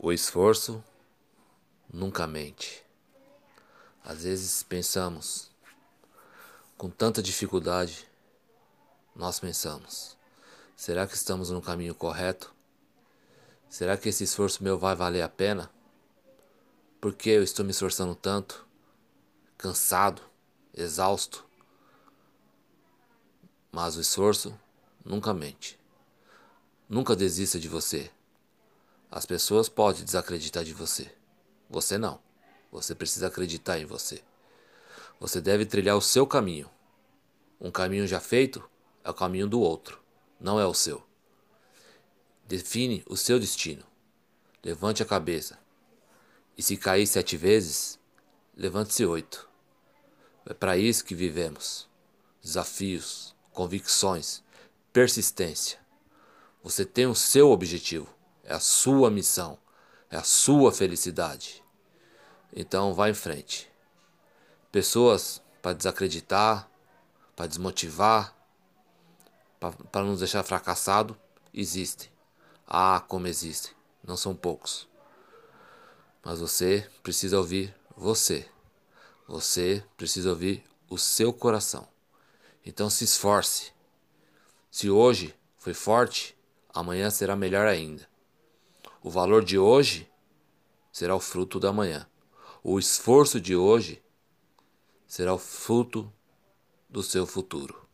O 0.00 0.12
esforço 0.12 0.82
nunca 1.92 2.24
mente. 2.24 2.84
Às 4.04 4.22
vezes 4.22 4.62
pensamos, 4.62 5.50
com 6.76 6.88
tanta 6.88 7.20
dificuldade, 7.20 8.06
nós 9.12 9.40
pensamos: 9.40 10.16
será 10.76 11.04
que 11.04 11.16
estamos 11.16 11.50
no 11.50 11.60
caminho 11.60 11.96
correto? 11.96 12.54
Será 13.68 13.96
que 13.96 14.08
esse 14.08 14.22
esforço 14.22 14.62
meu 14.62 14.78
vai 14.78 14.94
valer 14.94 15.22
a 15.22 15.28
pena? 15.28 15.68
Por 17.00 17.12
que 17.12 17.30
eu 17.30 17.42
estou 17.42 17.64
me 17.64 17.72
esforçando 17.72 18.14
tanto? 18.14 18.64
Cansado, 19.56 20.22
exausto. 20.72 21.44
Mas 23.72 23.96
o 23.96 24.00
esforço 24.00 24.56
nunca 25.04 25.34
mente. 25.34 25.76
Nunca 26.88 27.16
desista 27.16 27.58
de 27.58 27.66
você. 27.66 28.12
As 29.10 29.24
pessoas 29.24 29.70
podem 29.70 30.04
desacreditar 30.04 30.62
de 30.64 30.74
você. 30.74 31.10
Você 31.70 31.96
não. 31.96 32.20
Você 32.70 32.94
precisa 32.94 33.28
acreditar 33.28 33.78
em 33.78 33.86
você. 33.86 34.22
Você 35.18 35.40
deve 35.40 35.64
trilhar 35.64 35.96
o 35.96 36.02
seu 36.02 36.26
caminho. 36.26 36.70
Um 37.58 37.70
caminho 37.70 38.06
já 38.06 38.20
feito 38.20 38.62
é 39.02 39.10
o 39.10 39.14
caminho 39.14 39.48
do 39.48 39.60
outro, 39.60 39.98
não 40.38 40.60
é 40.60 40.66
o 40.66 40.74
seu. 40.74 41.02
Define 42.46 43.02
o 43.06 43.16
seu 43.16 43.40
destino. 43.40 43.82
Levante 44.62 45.02
a 45.02 45.06
cabeça. 45.06 45.58
E 46.56 46.62
se 46.62 46.76
cair 46.76 47.06
sete 47.06 47.36
vezes, 47.36 47.98
levante-se 48.54 49.06
oito. 49.06 49.48
É 50.44 50.52
para 50.52 50.76
isso 50.76 51.04
que 51.04 51.14
vivemos. 51.14 51.88
Desafios, 52.42 53.34
convicções, 53.52 54.42
persistência. 54.92 55.78
Você 56.62 56.84
tem 56.84 57.06
o 57.06 57.14
seu 57.14 57.50
objetivo 57.50 58.17
é 58.48 58.54
a 58.54 58.60
sua 58.60 59.10
missão, 59.10 59.58
é 60.10 60.16
a 60.16 60.22
sua 60.22 60.72
felicidade. 60.72 61.62
Então 62.50 62.94
vá 62.94 63.10
em 63.10 63.14
frente. 63.14 63.70
Pessoas 64.72 65.42
para 65.60 65.74
desacreditar, 65.74 66.66
para 67.36 67.46
desmotivar, 67.46 68.34
para 69.92 70.02
nos 70.02 70.20
deixar 70.20 70.42
fracassado, 70.44 71.14
existem. 71.52 72.10
Ah, 72.66 73.04
como 73.06 73.26
existem. 73.26 73.72
Não 74.02 74.16
são 74.16 74.34
poucos. 74.34 74.88
Mas 76.24 76.40
você 76.40 76.88
precisa 77.02 77.36
ouvir 77.36 77.74
você. 77.94 78.48
Você 79.26 79.84
precisa 79.94 80.30
ouvir 80.30 80.64
o 80.88 80.96
seu 80.96 81.34
coração. 81.34 81.86
Então 82.64 82.88
se 82.88 83.04
esforce. 83.04 83.72
Se 84.70 84.88
hoje 84.88 85.34
foi 85.58 85.74
forte, 85.74 86.34
amanhã 86.72 87.10
será 87.10 87.36
melhor 87.36 87.66
ainda. 87.66 88.08
O 89.02 89.10
valor 89.10 89.44
de 89.44 89.58
hoje 89.58 90.10
será 90.90 91.14
o 91.14 91.20
fruto 91.20 91.60
da 91.60 91.72
manhã. 91.72 92.08
O 92.62 92.78
esforço 92.78 93.40
de 93.40 93.54
hoje 93.54 94.02
será 95.06 95.32
o 95.32 95.38
fruto 95.38 96.12
do 96.88 97.02
seu 97.02 97.26
futuro. 97.26 97.86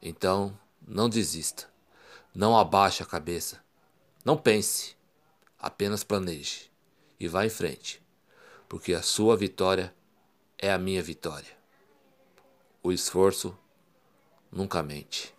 Então, 0.00 0.58
não 0.86 1.08
desista. 1.08 1.68
Não 2.34 2.56
abaixe 2.56 3.02
a 3.02 3.06
cabeça. 3.06 3.62
Não 4.24 4.36
pense. 4.36 4.96
Apenas 5.58 6.02
planeje 6.02 6.72
e 7.18 7.28
vá 7.28 7.46
em 7.46 7.50
frente, 7.50 8.02
porque 8.68 8.92
a 8.92 9.00
sua 9.00 9.36
vitória 9.36 9.94
é 10.58 10.72
a 10.72 10.78
minha 10.78 11.00
vitória. 11.00 11.56
O 12.82 12.90
esforço 12.90 13.56
nunca 14.50 14.82
mente. 14.82 15.31